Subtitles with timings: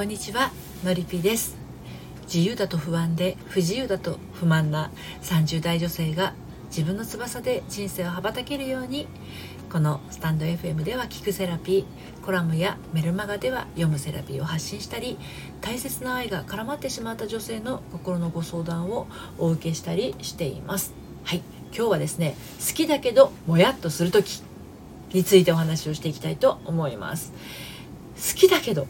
[0.00, 0.50] こんにちは
[0.82, 1.58] のりぴです。
[2.22, 4.90] 自由だと不安で不自由だと不満な
[5.20, 6.32] 30代女性が
[6.70, 9.06] 自分の翼で人生を羽ばたけるように
[9.70, 15.18] このスタンド FM では聞くセラピーコラムやメルマガでは読むセラピーを発信したり
[15.60, 19.06] 大切な愛が絡まってしまった女性の心のご相談を
[19.36, 20.94] お受けしたりしています。
[21.24, 21.42] はい
[21.76, 22.36] 今日はですね
[22.66, 24.42] 好きだけどもやっとする時
[25.12, 27.34] についてお話をしていきたいと思います。
[28.16, 28.86] 好きだけど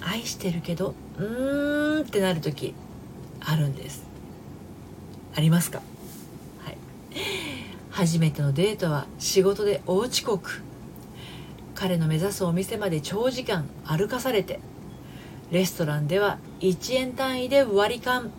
[0.00, 2.74] 愛してるけどうーんってなる時
[3.40, 4.04] あるんです。
[5.34, 5.82] ありますか？
[6.64, 6.78] はい。
[7.90, 10.62] 初めてのデートは仕事で大遅刻。
[11.74, 14.60] 彼の目指すお店まで長時間歩かされて。
[15.50, 18.30] レストランでは1円単位で割り勘。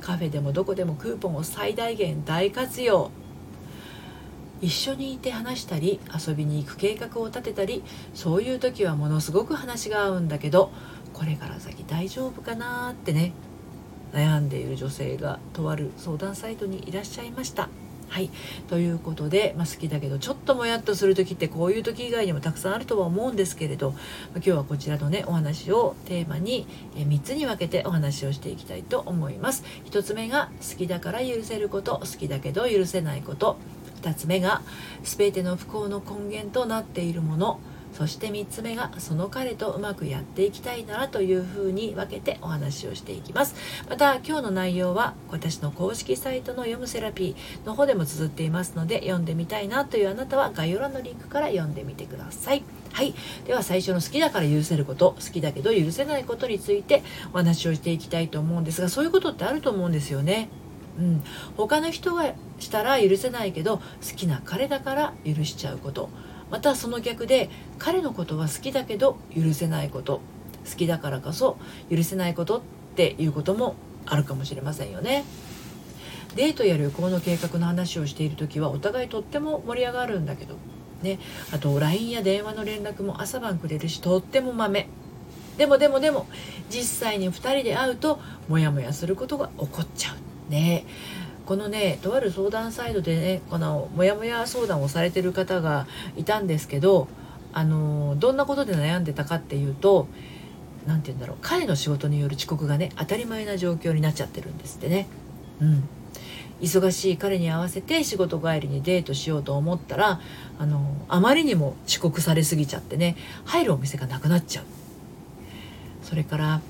[0.00, 3.10] カフェでもどこでもクーポンを最大限大活用。
[4.60, 7.82] 一緒にいて話したり遊びに行く計画を立てたり
[8.14, 10.70] そういう時はものすごく話が合うんだけど
[11.12, 13.32] これから先大丈夫かなってね
[14.12, 17.68] 悩んでいる女性がとある相談サイトにいらっしゃいました。
[18.08, 18.30] はい
[18.66, 23.94] ということで、まあ、好きだけどちょっともやっとする時ってこういう時以外にもたくさんあるとは思うんですけれど、
[24.34, 29.62] 今日はこちらのねお話をテーマに3つに分けてお話をしていきたいと思います。
[29.84, 33.58] 1つ目が好きだから許せること好きだけど許せないこと
[34.00, 34.62] 2つ目が
[35.02, 37.60] 全ての不幸の根源となっているもの。
[37.92, 43.54] そして3つ目がその彼とうまくやっていきたいならというふうに分けてお話をしていきます。
[43.88, 52.62] また今日の内容は私の公式サイトの読むセラピーの方でも綴っていますので読んでみたいなというあなたは概要欄のリンクから読んでみてください。
[52.92, 53.14] はい。
[53.46, 60.48] では最初の好きだから許せること好きだけど許せないことについてお話をしていきたいと思うんですがそういうことってあると思うんですよね。
[61.00, 61.22] うん、
[61.56, 63.82] 他の人がしたら許せないけど好
[64.16, 66.10] きな彼だから許しちゃうこと。
[66.50, 67.48] またその逆で
[67.78, 70.20] 彼のことは好きだけど許せないこと。
[70.68, 71.56] 好きだからこそ
[71.90, 72.60] 許せないことっ
[72.96, 75.24] ていうこともあるかもしれませんよね。
[76.36, 80.56] デートや旅行の計画の話をしている時はお互いとっても盛り上がるんだけど、
[81.02, 81.18] ね、
[81.52, 84.88] あと LINE や電話の連絡も朝晩くれるしとってもまめ
[85.56, 86.26] でもでもでも
[86.68, 90.29] 実際に2人で会うとモヤモヤすることが起こっちゃう。
[90.50, 90.84] ね。
[91.46, 97.08] このねとある相談サイトでねこのモヤモヤ相談をされてる方がいたんですけど
[97.52, 100.06] あのどんなことで悩んでたかっていうと
[100.86, 105.08] 何て言うんだろう彼の仕事による遅刻がね当たり前な状況になっちゃってるんですってね。
[105.60, 105.88] うん。
[106.60, 110.20] 忙しい彼に合わせて仕事帰りにデートしようと思ったら
[110.58, 114.64] あのあまりにも遅刻されすぎちゃってね入るお店がなくなっちゃう。
[116.02, 116.62] それからあの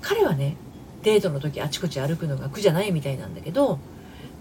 [0.00, 0.56] 彼はね
[1.04, 3.78] デートの時あちこち歩くのが苦じゃないみたいなんだけど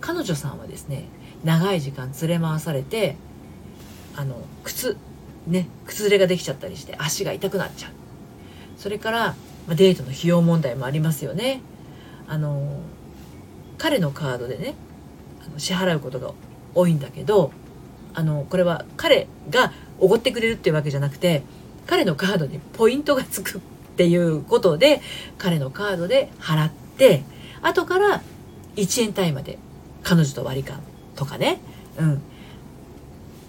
[0.01, 1.05] 彼女さんはですね
[1.43, 3.17] 長い時間連れ回されて
[4.15, 4.97] あの靴
[5.45, 7.91] ね靴ずれができちゃったりして足が痛くなっちゃう。
[8.77, 9.19] それから、
[9.67, 11.61] まあ、デートの費用問題もありますよね。
[12.27, 12.79] あの
[13.77, 14.75] 彼のカードでね
[15.57, 16.33] 支払うことが
[16.73, 17.51] 多いんだけど
[18.13, 21.43] あのこれは彼がおごってくれるっていうわけじゃなくて
[21.85, 23.61] 彼のカードにポイントがつく。
[23.93, 25.01] っていうことで
[25.37, 27.23] 彼のカードで払って
[27.61, 28.21] 後から
[28.75, 29.59] 1円単位まで
[30.01, 30.81] 彼女と割り勘
[31.15, 31.59] とかね
[31.97, 32.21] うん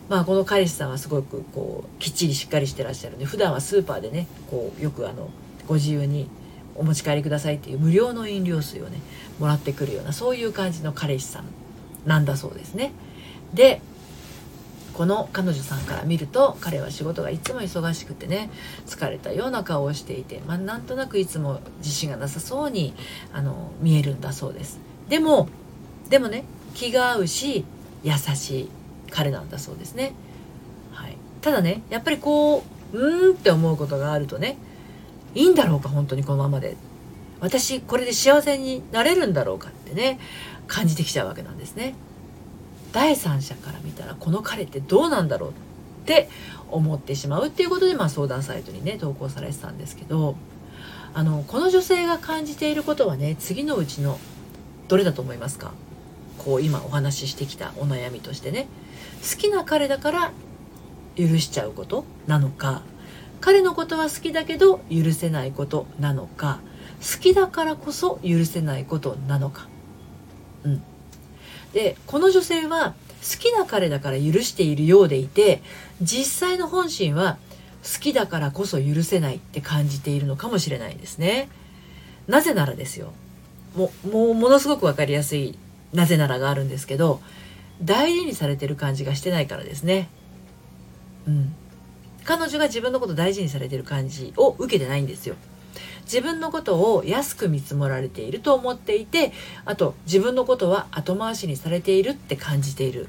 [0.09, 5.31] まあこの彼氏さんはすごくこうきっちりしっかりしてらっしゃるんで普段はスーパーでねこうよくあの
[5.67, 6.29] ご自由に
[6.75, 8.99] お持ち帰りくださいっていう無料の飲料水をね
[9.39, 11.47] もらってくるようなそういう感じの彼氏さん
[12.07, 12.93] なんだそうですね。
[13.55, 13.81] で
[14.95, 18.51] この彼女さんから見ると彼は仕事がいつも忙しくてね
[18.87, 22.95] 疲れたような顔をしていて、まあ、なんとなくいつも自信がなさそうに
[23.33, 24.79] あの見えるんだそうです。
[25.09, 25.49] でも
[26.09, 26.45] でもね
[26.75, 27.65] 気が合うし
[28.03, 28.71] 優しい
[29.11, 30.13] 彼なんだそうですね、
[30.93, 34.57] はい、ただねやっぱりこううーんって思うことがあるとね
[35.35, 36.77] いいんだろうか本当にこのままで。
[37.41, 40.19] 私これで幸せになれるんだろうかってね
[40.67, 41.95] 感じてきちゃうわけなんですね。
[42.95, 45.53] 第三者から見たらこの彼ってどうなんだろうっ
[46.07, 46.31] て
[46.71, 50.37] 思ってしまうっていうことで、まあ、相談サイトにね投稿されてたんですけど
[51.13, 54.19] あのこの女性が感じていることはね次のうちの
[54.89, 55.73] どれだと思いますか？
[56.39, 58.67] こう今お話ししてきたお悩みとしてね。
[59.29, 60.33] 好きな彼だから
[61.17, 62.83] 許しちゃうことなのか？
[63.41, 66.61] 彼のことは好きだけど許せないことなのか？
[67.01, 69.69] 好きだからこそ許せないことなのか？
[70.65, 70.83] うん、
[71.75, 75.63] でこの女性は好きな彼だから許しているようでいて
[76.01, 77.37] 実際の本心は
[77.83, 81.49] 好きだからこそ許せないって感じているのかもしれないですね。
[82.27, 83.13] なぜならですよ
[83.77, 85.59] ももうものすごく分かりやすい
[85.93, 87.21] なぜならがあるんですけど
[87.83, 90.09] 大事にされてる感じがしてないからですね。
[91.27, 91.55] うん。
[92.25, 95.35] 彼女が自分のこと大事にされてる感じを受けてないんですよ。
[96.05, 99.33] 自分のことを安く見積もられていると思っていて
[99.65, 103.09] あと自分のことは後回しにされているって感じている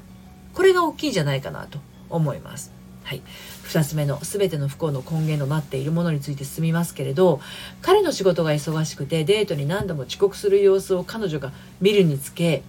[0.54, 1.78] これが大きいんじゃないかなと
[2.08, 2.72] 思います。
[3.04, 3.22] はい、
[3.68, 7.40] 2つ目の全ての不幸の根源となっているものについて進みますけれど
[7.80, 12.64] 彼の仕事が忙しくてデートに何度も遅刻する様子を彼女が見るにつけ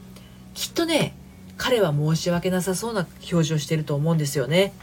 [0.54, 1.16] きっとね
[1.58, 4.74] 彼は申し訳なさそうな表情をしてると思うんですよね。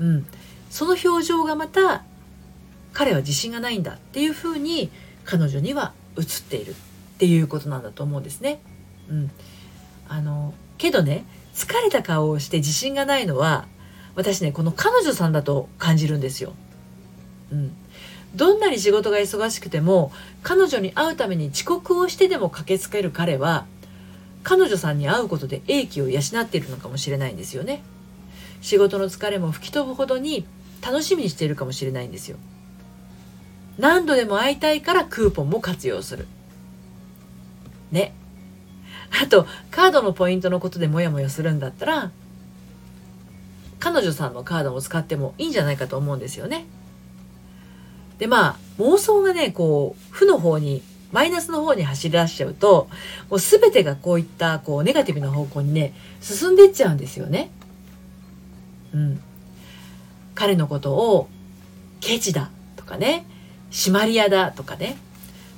[0.00, 0.26] うん、
[0.68, 2.04] その表情がまた
[2.92, 4.90] 彼は自信がないんだっていうふうに
[5.24, 6.74] 彼女には映っているっ
[7.18, 8.60] ていうことなんだと思うんですね。
[9.10, 9.30] うん、
[10.08, 11.24] あのけどね
[11.54, 13.66] 疲れた顔をして自信がないのは
[14.14, 16.54] 私ねこの彼女さんだと感じるんですよ。
[17.50, 17.72] うん、
[18.34, 20.12] どんなに仕事が忙しくても
[20.42, 23.66] 彼女に会うために遅刻をしてでも駆けつける彼は
[24.42, 27.82] 彼女さんに会うことで英気を養っているのかもしれないんですよね。
[28.60, 30.46] 仕事の疲れも吹き飛ぶほどに
[30.82, 32.38] 楽しみにしているかもしれないんですよ。
[33.78, 36.26] 何度でも会いたいからクーポンも活用する。
[37.90, 38.12] ね。
[39.22, 42.10] あと、カードのポイントのことでモヤモヤするんだったら、
[43.78, 46.66] 彼女さんのカードを使ってもいいんじゃないかと思うんですよね。
[48.18, 50.82] でまあ妄想がねこう負の方に
[51.12, 52.88] マイナスの方に走り出しちゃうと
[53.30, 57.50] もう全てがこういったこうネガティブな方向にね進んでいっちゃうんですよね。
[58.92, 59.20] うん、
[60.34, 61.28] 彼のことを
[62.00, 63.26] ケチだとかね
[63.70, 64.96] 締まり屋だとかね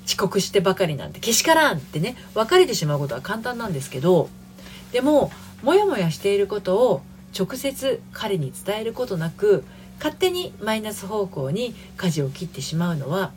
[0.06, 4.28] 遅刻してばかりなんてけしからんってね別れてしまうことは簡単なんですけど
[4.92, 5.30] でも
[5.62, 7.02] モヤモヤしていることを
[7.38, 9.64] 直接彼に伝えることなく
[9.98, 13.32] 勝手にマイナス方向に舵を切ってしまうのは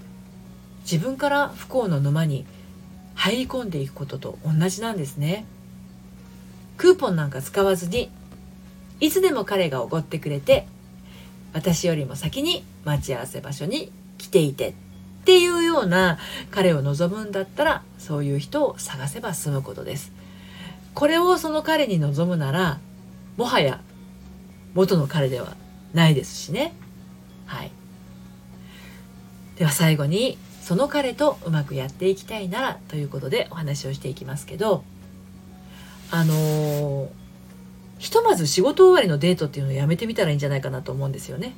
[0.84, 2.46] 自分から不幸の沼に
[3.16, 5.46] 入り込んでいくことと同じなんですね。
[6.78, 8.10] クーポンなんか使わずに
[9.00, 10.68] いつでも彼がおごってくれて
[11.54, 13.92] 私よりも先に待ち合わせ場所に
[14.24, 14.74] 来ていてっ
[15.26, 16.18] ていうような
[16.50, 20.14] 彼を望むんだったらそういう人を探せば済むことです。
[20.94, 22.80] これをその彼に望むなら
[23.36, 23.82] もはや
[24.74, 25.58] 元の彼では
[25.94, 26.74] ないですしね。
[27.46, 27.72] はい。
[29.58, 34.86] では最後にその彼とうまくやっていきたいならということでお話をしていきますけど
[36.12, 37.10] あのー、
[38.00, 41.54] ひとまず仕事終わりのデートっていうのをやめてみたらいいんじゃないかなと思うんですよね。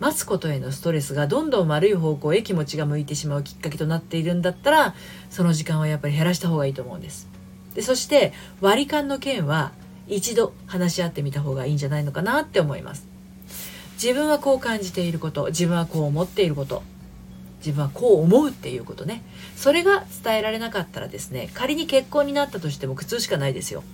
[0.00, 4.94] 待つことへのストレスがどんどん悪い方向へ気持ちが向いてしまうきっかけとなっているんだったら
[5.28, 7.28] その時間はやっぱり減らした方がいいと思うんです。
[7.74, 9.72] でそして割り勘の件は
[10.08, 13.06] 一度話し合ってみた方がいいんじゃないのかなって思います。
[14.02, 16.82] 自分はこう感じていること自分はこう思っていること
[17.58, 19.22] 自分はこう思うっていうことね。
[19.54, 23.84] それが伝えられなかったらですね仮に結婚になったとしても苦痛しかないですよ。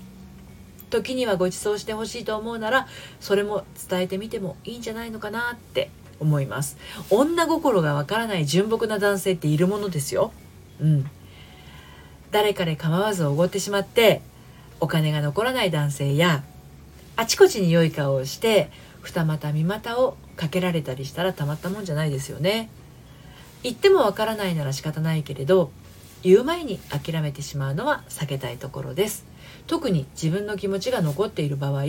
[0.90, 2.86] 時にはご馳走してほしいと思うなら
[3.20, 5.90] それも伝えてみてもいいんじゃないのかなって
[6.20, 6.76] 思います。
[7.10, 10.32] 女心がわからない純朴な男性っているものですよ。
[10.80, 11.10] うん。
[12.30, 14.20] 誰かで構わずおごってしまって
[14.80, 16.42] お金が残らない男性や
[17.16, 22.68] あちこちに良い顔をして二股三股をかけられたりしたらたまったもんじゃないですよね。
[23.62, 25.70] 言ってもわからないなら仕方ないけれど
[26.26, 29.24] 言う前に諦めてしまうのは避けたいところです。
[29.68, 31.84] 特に自分の気持ちが残っている場合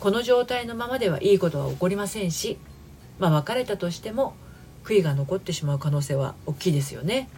[0.00, 2.58] この状態のままではいいことは起こりませんし
[3.18, 4.34] まあ別れたとしても
[4.84, 7.28] 悔いが残ってしまう可能性は大きいですよね。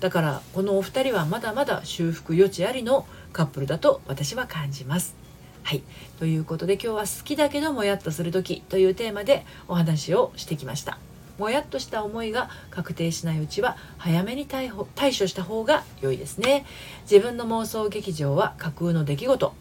[0.00, 5.14] だからこのお二人はまだまだ修復余地ありのカップルだと私は感じます。
[5.62, 5.82] はい。
[6.18, 10.98] ということで今日は好きだけどもやっとする時というテーマでお話をしてきました。
[11.38, 14.86] もやっとした思いが確定しないうちは早めに対処
[15.26, 16.66] した方が良いですね。
[17.02, 19.54] 自分の妄想劇場は架空の出来事。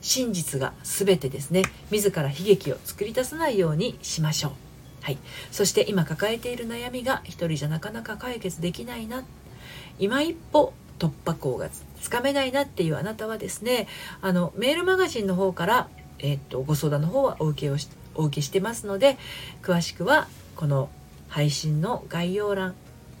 [0.00, 4.52] 真実が全てですね、自ら悲劇を作り出さないようにしましょう。
[5.02, 5.18] はい。
[5.50, 9.24] そして今抱えている悩みが一人じゃなかなか解決できないな。
[9.98, 11.68] 今一歩突破口が
[12.00, 13.88] つかめないなっていうあなたはですね
[14.20, 19.16] あのメールマガジンの方から、えー、っとご相談の方はお受けをしお受けしてますので
[19.62, 20.90] 詳しくはこの
[21.30, 22.74] 配信の概要欄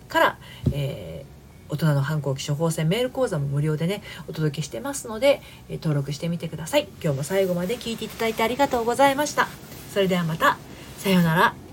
[0.08, 0.38] から、
[0.72, 6.88] えー、大人の反抗期処方箋メール講座も無料でねお届けしてますので、え、登録してみてください。
[7.02, 9.48] 今日も最後まで聞いていただいてありがとうございました。
[9.94, 10.58] それではまた。
[10.98, 11.69] さようなら。